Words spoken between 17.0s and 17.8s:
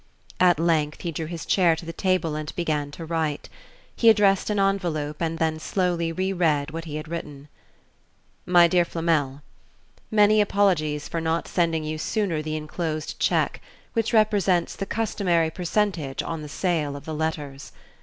the Letters."